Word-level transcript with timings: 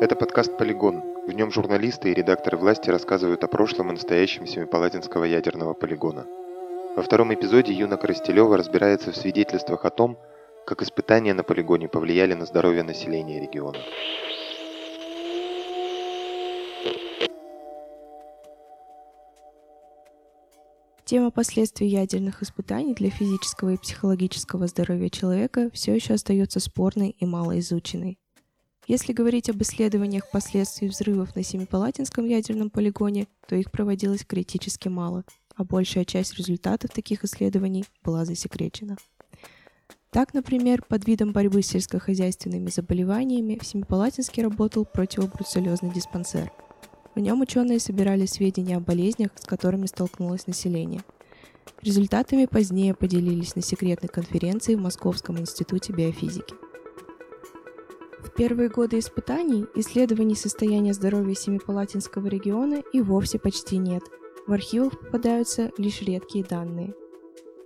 Это 0.00 0.16
подкаст 0.16 0.58
«Полигон». 0.58 1.02
В 1.28 1.32
нем 1.32 1.52
журналисты 1.52 2.10
и 2.10 2.14
редакторы 2.14 2.56
власти 2.56 2.90
рассказывают 2.90 3.44
о 3.44 3.46
прошлом 3.46 3.90
и 3.90 3.92
настоящем 3.92 4.44
Семипалатинского 4.44 5.22
ядерного 5.22 5.72
полигона. 5.72 6.26
Во 6.96 7.02
втором 7.02 7.32
эпизоде 7.32 7.72
Юна 7.72 7.96
Коростелева 7.96 8.56
разбирается 8.56 9.12
в 9.12 9.16
свидетельствах 9.16 9.84
о 9.84 9.90
том, 9.90 10.18
как 10.66 10.82
испытания 10.82 11.32
на 11.32 11.44
полигоне 11.44 11.88
повлияли 11.88 12.34
на 12.34 12.44
здоровье 12.44 12.82
населения 12.82 13.40
региона. 13.40 13.78
Тема 21.04 21.30
последствий 21.30 21.86
ядерных 21.86 22.42
испытаний 22.42 22.94
для 22.94 23.10
физического 23.10 23.74
и 23.74 23.76
психологического 23.76 24.66
здоровья 24.66 25.08
человека 25.08 25.70
все 25.72 25.94
еще 25.94 26.14
остается 26.14 26.58
спорной 26.58 27.10
и 27.10 27.24
малоизученной. 27.24 28.18
Если 28.86 29.12
говорить 29.12 29.48
об 29.48 29.62
исследованиях 29.62 30.30
последствий 30.30 30.88
взрывов 30.88 31.34
на 31.34 31.42
Семипалатинском 31.42 32.26
ядерном 32.26 32.70
полигоне, 32.70 33.26
то 33.48 33.56
их 33.56 33.70
проводилось 33.70 34.24
критически 34.24 34.88
мало, 34.88 35.24
а 35.56 35.64
большая 35.64 36.04
часть 36.04 36.36
результатов 36.36 36.90
таких 36.90 37.24
исследований 37.24 37.84
была 38.02 38.24
засекречена. 38.24 38.96
Так, 40.10 40.34
например, 40.34 40.82
под 40.88 41.06
видом 41.06 41.32
борьбы 41.32 41.62
с 41.62 41.68
сельскохозяйственными 41.68 42.70
заболеваниями 42.70 43.58
в 43.60 43.66
Семипалатинске 43.66 44.42
работал 44.42 44.84
противобруцеллезный 44.84 45.92
диспансер– 45.92 46.52
в 47.14 47.20
нем 47.20 47.40
ученые 47.42 47.78
собирали 47.78 48.26
сведения 48.26 48.76
о 48.76 48.80
болезнях, 48.80 49.30
с 49.36 49.46
которыми 49.46 49.86
столкнулось 49.86 50.48
население. 50.48 51.02
Результатами 51.80 52.46
позднее 52.46 52.92
поделились 52.92 53.54
на 53.54 53.62
секретной 53.62 54.08
конференции 54.08 54.74
в 54.74 54.80
Московском 54.80 55.38
институте 55.38 55.92
биофизики. 55.92 56.54
Первые 58.36 58.68
годы 58.68 58.98
испытаний 58.98 59.66
исследований 59.76 60.34
состояния 60.34 60.92
здоровья 60.92 61.36
Семипалатинского 61.36 62.26
региона 62.26 62.82
и 62.92 63.00
вовсе 63.00 63.38
почти 63.38 63.78
нет. 63.78 64.02
В 64.48 64.52
архивах 64.52 64.98
попадаются 64.98 65.70
лишь 65.78 66.02
редкие 66.02 66.44
данные. 66.44 66.94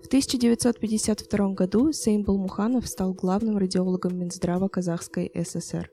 В 0.03 0.09
1952 0.09 1.49
году 1.55 1.91
Сейм 1.93 2.23
Балмуханов 2.23 2.87
стал 2.87 3.15
главным 3.15 3.57
радиологом 3.57 4.19
Минздрава 4.19 4.69
Казахской 4.69 5.33
ССР. 5.35 5.91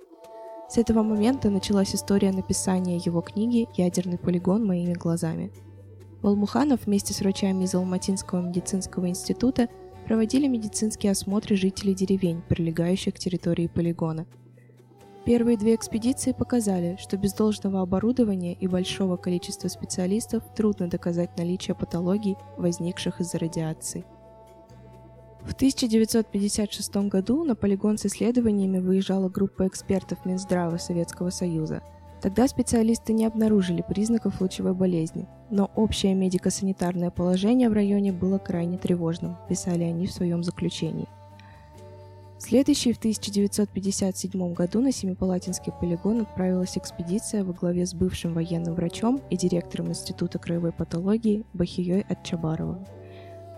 С 0.69 0.77
этого 0.77 1.03
момента 1.03 1.49
началась 1.49 1.95
история 1.95 2.33
написания 2.33 2.97
его 2.97 3.21
книги 3.21 3.69
«Ядерный 3.75 4.17
полигон 4.17 4.65
моими 4.65 4.93
глазами». 4.93 5.53
Волмуханов 6.21 6.85
вместе 6.85 7.13
с 7.13 7.21
врачами 7.21 7.63
из 7.63 7.73
Алматинского 7.75 8.41
медицинского 8.41 9.07
института 9.07 9.69
проводили 10.05 10.47
медицинские 10.47 11.13
осмотры 11.13 11.55
жителей 11.55 11.93
деревень, 11.93 12.41
прилегающих 12.41 13.13
к 13.13 13.19
территории 13.19 13.67
полигона. 13.67 14.27
Первые 15.25 15.57
две 15.57 15.75
экспедиции 15.75 16.33
показали, 16.33 16.97
что 16.99 17.17
без 17.17 17.33
должного 17.33 17.81
оборудования 17.81 18.53
и 18.53 18.67
большого 18.67 19.17
количества 19.17 19.67
специалистов 19.67 20.43
трудно 20.55 20.87
доказать 20.87 21.35
наличие 21.37 21.75
патологий, 21.75 22.37
возникших 22.57 23.19
из-за 23.19 23.39
радиации– 23.39 24.05
в 25.45 25.53
1956 25.53 26.95
году 27.07 27.43
на 27.43 27.55
полигон 27.55 27.99
с 27.99 28.07
исследованиями 28.07 28.79
выезжала 28.79 29.29
группа 29.29 29.67
экспертов 29.67 30.25
Минздрава 30.25 30.77
Советского 30.77 31.29
Союза. 31.29 31.83
Тогда 32.19 32.47
специалисты 32.47 33.13
не 33.13 33.27
обнаружили 33.27 33.85
признаков 33.87 34.41
лучевой 34.41 34.73
болезни, 34.73 35.27
но 35.51 35.69
общее 35.75 36.15
медико-санитарное 36.15 37.11
положение 37.11 37.69
в 37.69 37.73
районе 37.73 38.11
было 38.11 38.39
крайне 38.39 38.79
тревожным, 38.79 39.37
писали 39.47 39.83
они 39.83 40.07
в 40.07 40.11
своем 40.11 40.43
заключении. 40.43 41.07
Следующей 42.37 42.91
в 42.91 42.97
1957 42.97 44.53
году 44.53 44.81
на 44.81 44.91
Семипалатинский 44.91 45.71
полигон 45.71 46.21
отправилась 46.21 46.77
экспедиция 46.77 47.45
во 47.45 47.53
главе 47.53 47.85
с 47.85 47.93
бывшим 47.93 48.33
военным 48.33 48.75
врачом 48.75 49.21
и 49.29 49.37
директором 49.37 49.87
Института 49.87 50.37
краевой 50.37 50.73
патологии 50.73 51.45
Бахией 51.53 52.01
Отчабаровым. 52.01 52.85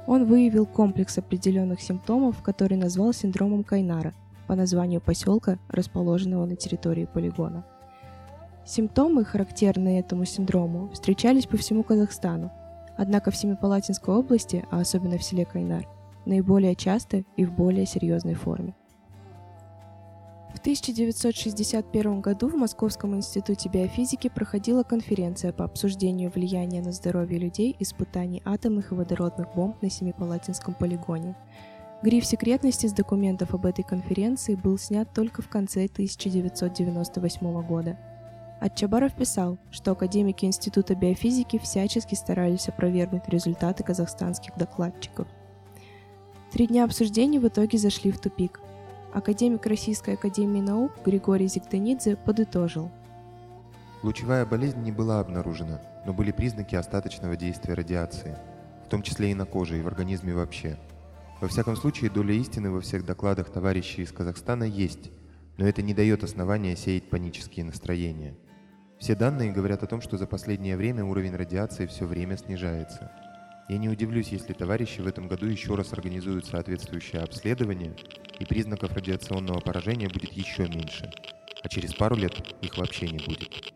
Он 0.05 0.25
выявил 0.25 0.67
комплекс 0.67 1.17
определенных 1.17 1.81
симптомов, 1.81 2.43
который 2.43 2.77
назвал 2.77 3.13
синдромом 3.13 3.63
Кайнара 3.63 4.13
по 4.45 4.55
названию 4.55 5.01
поселка, 5.01 5.57
расположенного 5.69 6.45
на 6.45 6.55
территории 6.55 7.09
полигона. 7.11 7.65
Симптомы, 8.63 9.25
характерные 9.25 10.01
этому 10.01 10.25
синдрому, 10.25 10.89
встречались 10.89 11.47
по 11.47 11.57
всему 11.57 11.83
Казахстану, 11.83 12.51
однако 12.95 13.31
в 13.31 13.35
Семипалатинской 13.35 14.13
области, 14.13 14.63
а 14.69 14.79
особенно 14.79 15.17
в 15.17 15.23
селе 15.23 15.45
Кайнар, 15.45 15.87
наиболее 16.27 16.75
часто 16.75 17.23
и 17.35 17.45
в 17.45 17.53
более 17.53 17.85
серьезной 17.85 18.35
форме. 18.35 18.75
В 20.53 20.59
1961 20.59 22.21
году 22.21 22.49
в 22.49 22.55
Московском 22.55 23.15
институте 23.15 23.69
биофизики 23.69 24.27
проходила 24.27 24.81
конференция 24.81 25.51
по 25.51 25.63
обсуждению 25.65 26.31
влияния 26.31 26.81
на 26.81 26.91
здоровье 26.91 27.37
людей 27.37 27.75
испытаний 27.79 28.41
атомных 28.43 28.91
и 28.91 28.95
водородных 28.95 29.53
бомб 29.53 29.79
на 29.83 29.89
Семипалатинском 29.89 30.73
полигоне. 30.73 31.35
Гриф 32.01 32.25
секретности 32.25 32.87
с 32.87 32.93
документов 32.93 33.53
об 33.53 33.65
этой 33.65 33.83
конференции 33.83 34.55
был 34.55 34.77
снят 34.77 35.07
только 35.13 35.41
в 35.41 35.47
конце 35.49 35.85
1998 35.85 37.61
года. 37.61 37.97
Отчабаров 38.59 39.15
писал, 39.15 39.59
что 39.69 39.91
академики 39.91 40.45
Института 40.45 40.95
биофизики 40.95 41.59
всячески 41.59 42.15
старались 42.15 42.67
опровергнуть 42.67 43.29
результаты 43.29 43.83
казахстанских 43.83 44.57
докладчиков. 44.57 45.27
Три 46.51 46.67
дня 46.67 46.85
обсуждений 46.85 47.39
в 47.39 47.47
итоге 47.47 47.77
зашли 47.77 48.11
в 48.11 48.19
тупик– 48.19 48.61
академик 49.13 49.65
Российской 49.65 50.13
академии 50.13 50.61
наук 50.61 50.91
Григорий 51.05 51.47
Зиктанидзе 51.47 52.15
подытожил. 52.15 52.91
Лучевая 54.03 54.45
болезнь 54.45 54.81
не 54.81 54.91
была 54.91 55.19
обнаружена, 55.19 55.81
но 56.05 56.13
были 56.13 56.31
признаки 56.31 56.75
остаточного 56.75 57.35
действия 57.35 57.73
радиации, 57.73 58.37
в 58.85 58.89
том 58.89 59.01
числе 59.01 59.31
и 59.31 59.35
на 59.35 59.45
коже, 59.45 59.79
и 59.79 59.81
в 59.81 59.87
организме 59.87 60.33
вообще. 60.33 60.77
Во 61.41 61.47
всяком 61.47 61.75
случае, 61.75 62.11
доля 62.11 62.33
истины 62.33 62.71
во 62.71 62.79
всех 62.79 63.05
докладах 63.05 63.49
товарищей 63.49 64.03
из 64.03 64.11
Казахстана 64.11 64.63
есть, 64.63 65.11
но 65.57 65.67
это 65.67 65.81
не 65.81 65.93
дает 65.93 66.23
основания 66.23 66.75
сеять 66.75 67.09
панические 67.09 67.65
настроения. 67.65 68.35
Все 68.99 69.15
данные 69.15 69.51
говорят 69.51 69.83
о 69.83 69.87
том, 69.87 70.01
что 70.01 70.17
за 70.17 70.27
последнее 70.27 70.77
время 70.77 71.03
уровень 71.03 71.35
радиации 71.35 71.87
все 71.87 72.05
время 72.05 72.37
снижается– 72.37 73.11
я 73.69 73.77
не 73.77 73.89
удивлюсь, 73.89 74.29
если 74.29 74.53
товарищи 74.53 75.01
в 75.01 75.07
этом 75.07 75.27
году 75.27 75.45
еще 75.45 75.75
раз 75.75 75.91
организуют 75.91 76.45
соответствующее 76.45 77.21
обследование, 77.21 77.95
и 78.39 78.45
признаков 78.45 78.93
радиационного 78.93 79.59
поражения 79.59 80.07
будет 80.07 80.31
еще 80.33 80.67
меньше, 80.67 81.11
а 81.63 81.67
через 81.67 81.93
пару 81.93 82.15
лет 82.15 82.33
их 82.61 82.77
вообще 82.77 83.07
не 83.07 83.19
будет. 83.19 83.73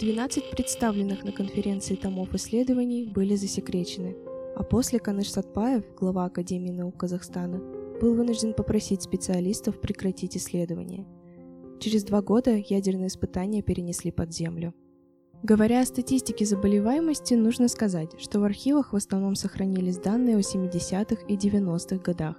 12 0.00 0.50
представленных 0.50 1.24
на 1.24 1.32
конференции 1.32 1.96
томов 1.96 2.32
исследований 2.34 3.04
были 3.04 3.34
засекречены, 3.34 4.16
а 4.54 4.62
после 4.62 5.00
Каныш 5.00 5.30
Сатпаев, 5.30 5.84
глава 5.96 6.26
Академии 6.26 6.70
наук 6.70 6.98
Казахстана, 6.98 7.58
был 8.00 8.14
вынужден 8.14 8.52
попросить 8.52 9.02
специалистов 9.02 9.80
прекратить 9.80 10.36
исследования. 10.36 11.06
Через 11.80 12.04
два 12.04 12.22
года 12.22 12.54
ядерные 12.54 13.08
испытания 13.08 13.62
перенесли 13.62 14.12
под 14.12 14.32
землю. 14.32 14.74
Говоря 15.44 15.82
о 15.82 15.86
статистике 15.86 16.44
заболеваемости, 16.44 17.34
нужно 17.34 17.68
сказать, 17.68 18.10
что 18.18 18.40
в 18.40 18.44
архивах 18.44 18.92
в 18.92 18.96
основном 18.96 19.36
сохранились 19.36 19.98
данные 19.98 20.36
о 20.36 20.40
70-х 20.40 21.22
и 21.28 21.36
90-х 21.36 21.98
годах. 21.98 22.36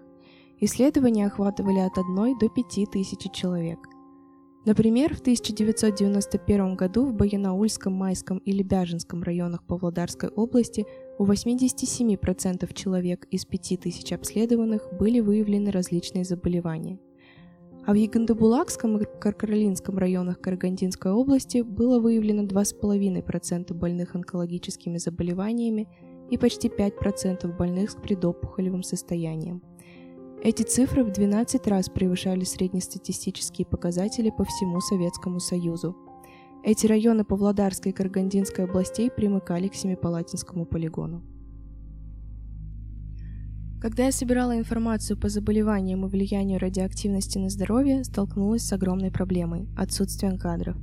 Исследования 0.60 1.28
охватывали 1.28 1.80
от 1.80 1.98
1 1.98 2.38
до 2.38 2.50
5 2.50 2.92
тысяч 2.92 3.32
человек. 3.32 3.80
Например, 4.66 5.16
в 5.16 5.22
1991 5.22 6.76
году 6.76 7.06
в 7.06 7.14
Баянаульском, 7.14 7.94
Майском 7.94 8.40
и 8.40 8.52
Лебяжинском 8.52 9.24
районах 9.24 9.64
Павлодарской 9.64 10.28
области 10.28 10.86
у 11.18 11.26
87% 11.26 12.74
человек 12.74 13.26
из 13.32 13.46
5000 13.46 14.12
обследованных 14.12 14.90
были 15.00 15.22
выявлены 15.22 15.72
различные 15.72 16.26
заболевания– 16.26 17.00
а 17.90 17.92
в 17.92 17.96
Егондобулакском 17.96 19.00
и 19.00 19.06
Каркаролинском 19.20 19.98
районах 19.98 20.40
Карагандинской 20.40 21.12
области 21.12 21.64
было 21.64 22.00
выявлено 22.00 22.44
2,5% 22.44 23.74
больных 23.74 24.14
онкологическими 24.14 25.00
заболеваниями 25.00 25.88
и 26.30 26.38
почти 26.38 26.68
5% 26.68 27.58
больных 27.58 27.90
с 27.90 27.96
предопухолевым 27.96 28.84
состоянием. 28.84 29.64
Эти 30.44 30.62
цифры 30.62 31.04
в 31.04 31.12
12 31.12 31.66
раз 31.66 31.90
превышали 31.90 32.44
среднестатистические 32.44 33.66
показатели 33.66 34.30
по 34.30 34.44
всему 34.44 34.82
Советскому 34.82 35.40
Союзу. 35.40 35.98
Эти 36.64 36.86
районы 36.86 37.26
Павлодарской 37.26 37.92
и 37.92 37.96
Карагандинской 37.96 38.66
областей 38.66 39.10
примыкали 39.10 39.68
к 39.68 39.74
Семипалатинскому 39.74 40.68
полигону. 40.68 41.24
Когда 43.82 44.08
я 44.08 44.12
собирала 44.12 44.58
информацию 44.58 45.18
по 45.18 45.30
заболеваниям 45.30 46.06
и 46.06 46.10
влиянию 46.10 46.60
радиоактивности 46.60 47.38
на 47.38 47.50
здоровье, 47.50 48.04
столкнулась 48.04 48.64
с 48.64 48.74
огромной 48.74 49.10
проблемой– 49.10 49.70
отсутствием 49.78 50.38
кадров. 50.38 50.76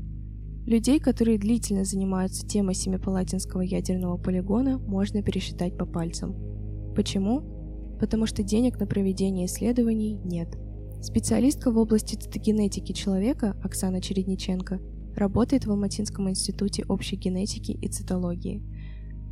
Людей, 0.64 0.98
которые 0.98 1.36
длительно 1.36 1.84
занимаются 1.84 2.46
темой 2.46 2.74
Семипалатинского 2.74 3.60
ядерного 3.60 4.16
полигона, 4.16 4.78
можно 4.78 5.22
пересчитать 5.22 5.76
по 5.76 5.84
пальцам. 5.84 6.34
Почему? 6.96 7.98
Потому 8.00 8.24
что 8.24 8.42
денег 8.42 8.80
на 8.80 8.86
проведение 8.86 9.44
исследований 9.44 10.18
нет. 10.24 10.56
Специалистка 11.02 11.70
в 11.70 11.76
области 11.76 12.14
цитогенетики 12.14 12.92
человека 12.92 13.56
Оксана 13.62 14.00
Чередниченко 14.00 14.80
работает 15.14 15.66
в 15.66 15.70
Алматинском 15.70 16.30
институте 16.30 16.84
общей 16.88 17.16
генетики 17.16 17.72
и 17.72 17.88
цитологии. 17.88 18.62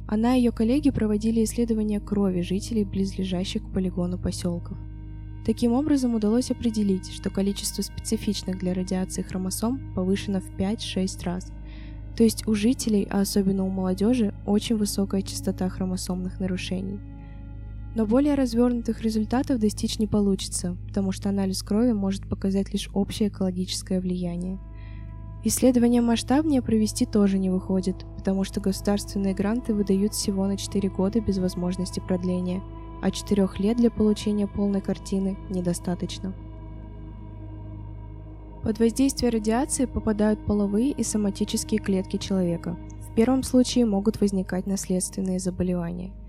Она 0.07 0.37
и 0.37 0.39
ее 0.39 0.53
коллеги 0.53 0.91
проводили 0.91 1.45
исследования 1.45 2.01
крови 2.01 2.43
жителей 2.43 2.85
близлежащих 2.85 3.63
к 3.63 3.73
полигону 3.73 4.19
поселков. 4.19 4.77
Таким 5.47 5.73
образом 5.73 6.15
удалось 6.15 6.51
определить, 6.51 7.13
что 7.13 7.31
количество 7.31 7.83
специфичных 7.83 8.59
для 8.59 8.75
радиации 8.75 9.23
хромосом 9.23 9.95
повышено 9.95 10.41
в 10.41 10.51
5-6 10.59 11.25
раз. 11.25 11.53
То 12.17 12.23
есть 12.23 12.47
у 12.47 12.55
жителей, 12.55 13.07
а 13.11 13.21
особенно 13.21 13.65
у 13.65 13.71
молодежи, 13.71 14.35
очень 14.47 14.77
высокая 14.77 15.23
частота 15.23 15.69
хромосомных 15.69 16.41
нарушений– 16.41 17.01
но 17.95 18.07
более 18.07 18.35
развернутых 18.35 19.03
результатов 19.03 19.61
достичь 19.61 19.99
не 19.99 20.09
получится, 20.09 20.77
потому 20.89 21.13
что 21.13 21.29
анализ 21.29 21.63
крови 21.63 21.93
может 21.93 22.29
показать 22.29 22.73
лишь 22.73 22.91
общее 22.93 23.29
экологическое 23.29 24.01
влияние. 24.01 24.59
Исследования 25.47 26.01
масштабнее 26.01 26.63
провести 26.63 27.05
тоже 27.05 27.39
не 27.39 27.51
выходит, 27.51 28.07
потому 28.17 28.45
что 28.45 28.61
государственные 28.61 29.35
гранты 29.35 29.75
выдают 29.75 30.15
всего 30.15 30.47
на 30.47 30.57
4 30.57 30.89
года 30.89 31.21
без 31.21 31.37
возможности 31.39 32.01
продления, 32.01 32.63
а 33.03 33.11
4 33.11 33.47
лет 33.59 33.77
для 33.77 33.91
получения 33.91 34.47
полной 34.47 34.81
картины 34.81 35.37
недостаточно. 35.51 36.33
Под 38.63 38.79
воздействие 38.79 39.31
радиации 39.31 39.85
попадают 39.85 40.47
половые 40.47 40.93
и 40.93 41.05
соматические 41.05 41.79
клетки 41.79 42.17
человека. 42.17 42.79
В 43.11 43.15
первом 43.15 43.43
случае 43.43 43.85
могут 43.85 44.21
возникать 44.21 44.67
наследственные 44.67 45.39
заболевания– 45.39 46.11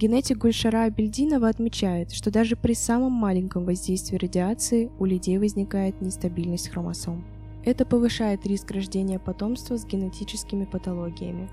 Генетик 0.00 0.38
Гульшара 0.38 0.84
Абельдинова 0.84 1.46
отмечает, 1.46 2.10
что 2.12 2.30
даже 2.30 2.56
при 2.56 2.72
самом 2.72 3.12
маленьком 3.12 3.66
воздействии 3.66 4.16
радиации 4.16 4.90
у 4.98 5.04
людей 5.04 5.36
возникает 5.36 6.00
нестабильность 6.00 6.70
хромосом. 6.70 7.22
Это 7.64 7.84
повышает 7.84 8.46
риск 8.46 8.70
рождения 8.70 9.18
потомства 9.18 9.76
с 9.76 9.84
генетическими 9.84 10.64
патологиями. 10.64 11.48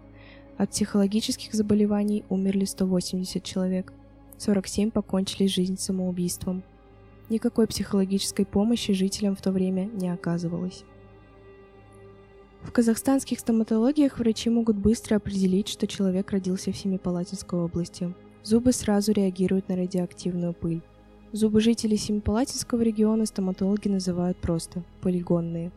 От 0.58 0.70
психологических 0.70 1.54
заболеваний 1.54 2.24
умерли 2.28 2.64
180 2.64 3.44
человек. 3.44 3.92
47 4.38 4.90
покончили 4.90 5.46
жизнь 5.46 5.78
самоубийством. 5.78 6.64
Никакой 7.32 7.66
психологической 7.66 8.44
помощи 8.44 8.92
жителям 8.92 9.34
в 9.34 9.40
то 9.40 9.52
время 9.52 9.86
не 9.86 10.10
оказывалось. 10.10 10.84
В 12.60 12.70
казахстанских 12.72 13.40
стоматологиях 13.40 14.18
врачи 14.18 14.50
могут 14.50 14.76
быстро 14.76 15.16
определить, 15.16 15.68
что 15.68 15.86
человек 15.86 16.30
родился 16.30 16.72
в 16.72 16.76
Семипалатинской 16.76 17.58
области. 17.58 18.12
Зубы 18.42 18.74
сразу 18.74 19.12
реагируют 19.12 19.70
на 19.70 19.76
радиоактивную 19.76 20.52
пыль. 20.52 20.82
Зубы 21.32 21.62
жителей 21.62 21.96
Семипалатинского 21.96 22.82
региона 22.82 23.24
стоматологи 23.24 23.88
называют 23.88 24.36
просто 24.36 24.84
полигонные. 25.00 25.72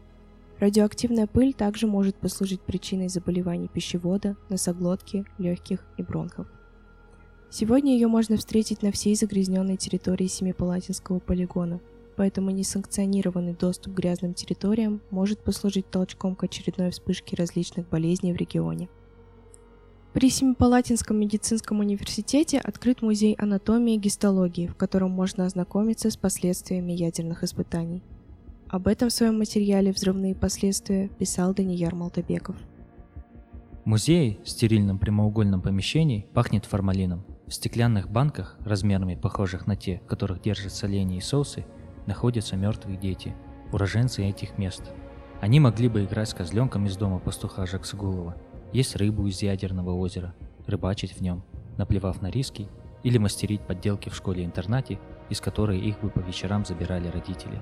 Радиоактивная 0.59 1.25
пыль 1.25 1.53
также 1.53 1.87
может 1.87 2.17
послужить 2.17 2.59
причиной 2.59 3.07
заболеваний 3.07 3.69
пищевода, 3.69 4.35
носоглотки, 4.49 5.23
легких 5.37 5.85
и 5.95 6.03
бронхов. 6.03 6.47
Сегодня 7.57 7.93
ее 7.93 8.09
можно 8.09 8.35
встретить 8.35 8.81
на 8.81 8.91
всей 8.91 9.15
загрязненной 9.15 9.77
территории 9.77 10.27
Семипалатинского 10.27 11.19
полигона, 11.19 11.79
поэтому 12.17 12.49
несанкционированный 12.49 13.53
доступ 13.53 13.93
к 13.93 13.95
грязным 13.95 14.33
территориям 14.33 14.99
может 15.09 15.41
послужить 15.41 15.89
толчком 15.89 16.35
к 16.35 16.43
очередной 16.43 16.91
вспышке 16.91 17.37
различных 17.37 17.87
болезней 17.87 18.33
в 18.33 18.35
регионе. 18.35 18.89
При 20.11 20.29
Семипалатинском 20.29 21.17
медицинском 21.17 21.79
университете 21.79 22.59
открыт 22.59 23.01
музей 23.01 23.35
анатомии 23.35 23.95
и 23.95 23.99
гистологии, 23.99 24.67
в 24.67 24.75
котором 24.75 25.11
можно 25.11 25.45
ознакомиться 25.45 26.11
с 26.11 26.17
последствиями 26.17 26.91
ядерных 26.91 27.45
испытаний. 27.45 28.03
Об 28.67 28.85
этом 28.85 29.07
в 29.07 29.13
своем 29.13 29.39
материале 29.39 29.93
«Взрывные 29.93 30.35
последствия» 30.35 31.07
писал 31.07 31.53
Данияр 31.53 31.95
Малтабеков. 31.95 32.57
Музей 33.85 34.39
в 34.43 34.49
стерильном 34.49 34.99
прямоугольном 34.99 35.61
помещении 35.61 36.25
пахнет 36.33 36.65
формалином– 36.65 37.23
в 37.47 37.53
стеклянных 37.53 38.09
банках, 38.09 38.57
размерами 38.61 39.15
похожих 39.15 39.67
на 39.67 39.75
те, 39.75 40.01
в 40.03 40.07
которых 40.07 40.41
держат 40.41 40.73
соленья 40.73 41.17
и 41.17 41.21
соусы, 41.21 41.65
находятся 42.07 42.55
мертвые 42.55 42.97
дети, 42.97 43.35
уроженцы 43.71 44.23
этих 44.23 44.57
мест. 44.57 44.83
Они 45.41 45.59
могли 45.59 45.89
бы 45.89 46.03
играть 46.03 46.29
с 46.29 46.33
козленком 46.33 46.85
из 46.85 46.97
дома 46.97 47.19
пастуха 47.19 47.65
Жаксгулова, 47.65 48.35
есть 48.73 48.95
рыбу 48.95 49.27
из 49.27 49.41
ядерного 49.41 49.91
озера, 49.91 50.33
рыбачить 50.65 51.13
в 51.13 51.21
нем, 51.21 51.43
наплевав 51.77 52.21
на 52.21 52.29
риски, 52.29 52.67
или 53.03 53.19
мастерить 53.19 53.61
подделки 53.61 54.09
в 54.09 54.15
школе-интернате, 54.15 54.99
из 55.29 55.39
которой 55.39 55.79
их 55.79 56.01
бы 56.01 56.09
по 56.09 56.19
вечерам 56.19 56.65
забирали 56.65 57.07
родители. 57.07 57.61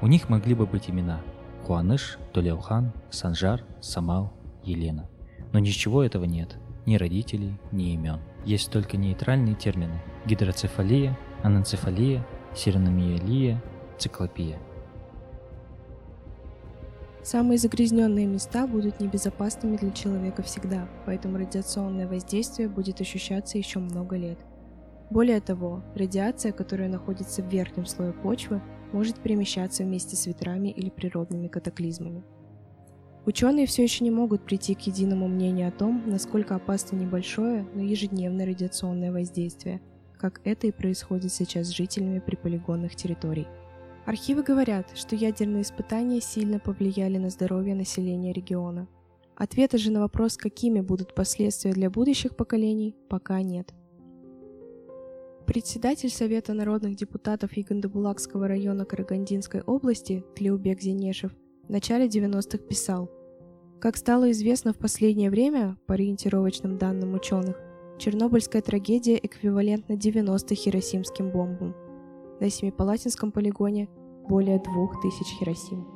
У 0.00 0.08
них 0.08 0.28
могли 0.28 0.54
бы 0.54 0.66
быть 0.66 0.90
имена– 0.90 1.20
Хуаныш, 1.64 2.18
Толяухан, 2.32 2.92
Санжар, 3.10 3.62
Самал, 3.80 4.32
Елена. 4.64 5.08
Но 5.52 5.60
ничего 5.60 6.02
этого 6.02 6.24
нет, 6.24 6.56
ни 6.86 6.96
родителей, 6.96 7.60
ни 7.70 7.92
имен. 7.92 8.18
Есть 8.44 8.70
только 8.70 8.96
нейтральные 8.96 9.54
термины– 9.54 10.00
гидроцефалия, 10.26 11.18
аненцефалия, 11.42 12.26
сиреномиелия, 12.54 13.62
циклопия. 13.98 14.58
Самые 17.22 17.58
загрязненные 17.58 18.26
места 18.26 18.66
будут 18.66 18.98
небезопасными 18.98 19.76
для 19.76 19.90
человека 19.90 20.42
всегда, 20.42 20.88
поэтому 21.04 21.36
радиационное 21.36 22.08
воздействие 22.08 22.68
будет 22.68 23.00
ощущаться 23.02 23.58
еще 23.58 23.78
много 23.78 24.16
лет. 24.16 24.38
Более 25.10 25.40
того, 25.40 25.82
радиация, 25.94 26.52
которая 26.52 26.88
находится 26.88 27.42
в 27.42 27.48
верхнем 27.48 27.84
слое 27.84 28.12
почвы, 28.12 28.62
может 28.92 29.16
перемещаться 29.20 29.82
вместе 29.82 30.16
с 30.16 30.26
ветрами 30.26 30.68
или 30.68 30.88
природными 30.88 31.48
катаклизмами. 31.48 32.24
Ученые 33.26 33.66
все 33.66 33.82
еще 33.82 34.02
не 34.02 34.10
могут 34.10 34.44
прийти 34.44 34.74
к 34.74 34.80
единому 34.80 35.28
мнению 35.28 35.68
о 35.68 35.72
том, 35.72 36.02
насколько 36.06 36.54
опасно 36.54 36.96
небольшое, 36.96 37.66
но 37.74 37.82
ежедневное 37.82 38.46
радиационное 38.46 39.12
воздействие, 39.12 39.82
как 40.18 40.40
это 40.44 40.66
и 40.66 40.72
происходит 40.72 41.32
сейчас 41.32 41.66
с 41.66 41.76
жителями 41.76 42.18
приполигонных 42.18 42.96
территорий. 42.96 43.46
Архивы 44.06 44.42
говорят, 44.42 44.96
что 44.96 45.14
ядерные 45.14 45.62
испытания 45.62 46.20
сильно 46.20 46.58
повлияли 46.58 47.18
на 47.18 47.28
здоровье 47.28 47.74
населения 47.74 48.32
региона. 48.32 48.88
Ответа 49.36 49.76
же 49.76 49.90
на 49.90 50.00
вопрос, 50.00 50.36
какими 50.36 50.80
будут 50.80 51.14
последствия 51.14 51.72
для 51.72 51.90
будущих 51.90 52.36
поколений, 52.36 52.96
пока 53.08 53.40
нет. 53.42 53.72
Председатель 55.46 56.10
Совета 56.10 56.54
народных 56.54 56.96
депутатов 56.96 57.56
Егондобулакского 57.56 58.48
района 58.48 58.84
Карагандинской 58.84 59.62
области 59.62 60.24
Тлеубек 60.34 60.80
Зенешев 60.80 61.32
в 61.70 61.72
начале 61.72 62.08
90-х 62.08 62.58
писал, 62.58 63.08
как 63.80 63.96
стало 63.96 64.32
известно 64.32 64.72
в 64.72 64.76
последнее 64.76 65.30
время, 65.30 65.78
по 65.86 65.94
ориентировочным 65.94 66.78
данным 66.78 67.14
ученых, 67.14 67.56
Чернобыльская 67.96 68.60
трагедия 68.60 69.16
эквивалентна 69.22 69.94
90 69.94 70.52
хиросимским 70.56 71.30
бомбам. 71.30 71.76
На 72.40 72.50
Семипалатинском 72.50 73.30
полигоне 73.30 73.88
более 74.28 74.58
2000 74.58 75.38
хиросим. 75.38 75.86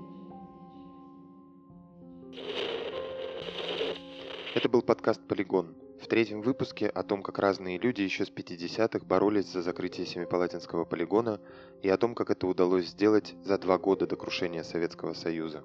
Это 4.55 4.69
был 4.69 4.83
подкаст 4.83 5.27
«Полигон». 5.27 5.75
Третьем 6.15 6.43
выпуске 6.43 6.87
о 6.87 7.03
том, 7.03 7.25
как 7.25 7.41
разные 7.41 7.77
люди 7.77 8.03
еще 8.03 8.25
с 8.25 8.31
50-х 8.31 9.05
боролись 9.05 9.49
за 9.49 9.63
закрытие 9.63 10.07
Семипалатинского 10.07 10.85
полигона 10.85 11.41
и 11.83 11.89
о 11.89 11.97
том, 11.97 12.15
как 12.15 12.31
это 12.31 12.47
удалось 12.47 12.87
сделать 12.87 13.35
за 13.43 13.59
два 13.59 13.79
года 13.79 14.07
до 14.07 14.15
крушения 14.15 14.63
Советского 14.63 15.15
Союза. 15.15 15.65